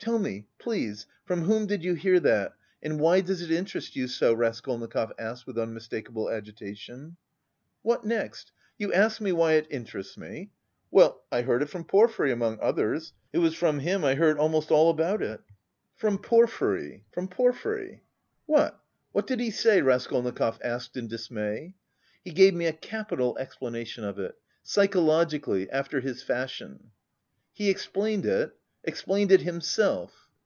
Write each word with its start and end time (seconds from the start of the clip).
"Tell 0.00 0.18
me, 0.18 0.46
please, 0.58 1.06
from 1.24 1.44
whom 1.44 1.64
did 1.64 1.82
you 1.82 1.94
hear 1.94 2.20
that, 2.20 2.52
and 2.82 3.00
why 3.00 3.22
does 3.22 3.40
it 3.40 3.50
interest 3.50 3.96
you 3.96 4.06
so?" 4.06 4.34
Raskolnikov 4.34 5.14
asked 5.18 5.46
with 5.46 5.58
unmistakable 5.58 6.28
agitation. 6.28 7.16
"What 7.80 8.04
next? 8.04 8.52
You 8.76 8.92
ask 8.92 9.18
me 9.18 9.32
why 9.32 9.54
it 9.54 9.66
interests 9.70 10.18
me!... 10.18 10.50
Well, 10.90 11.24
I 11.32 11.40
heard 11.40 11.62
it 11.62 11.70
from 11.70 11.84
Porfiry, 11.84 12.30
among 12.32 12.58
others... 12.60 13.14
It 13.32 13.38
was 13.38 13.54
from 13.54 13.78
him 13.78 14.04
I 14.04 14.14
heard 14.14 14.36
almost 14.38 14.70
all 14.70 14.90
about 14.90 15.22
it." 15.22 15.40
"From 15.96 16.18
Porfiry?" 16.18 17.06
"From 17.10 17.26
Porfiry." 17.26 18.02
"What... 18.44 18.78
what 19.12 19.26
did 19.26 19.40
he 19.40 19.50
say?" 19.50 19.80
Raskolnikov 19.80 20.58
asked 20.62 20.98
in 20.98 21.08
dismay. 21.08 21.76
"He 22.22 22.30
gave 22.32 22.52
me 22.52 22.66
a 22.66 22.74
capital 22.74 23.38
explanation 23.38 24.04
of 24.04 24.18
it. 24.18 24.36
Psychologically, 24.62 25.70
after 25.70 26.00
his 26.00 26.22
fashion." 26.22 26.90
"He 27.54 27.70
explained 27.70 28.26
it? 28.26 28.54
Explained 28.86 29.32
it 29.32 29.40
himself?" 29.40 30.28